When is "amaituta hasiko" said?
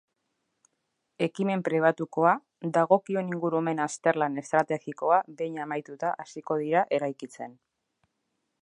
5.67-6.61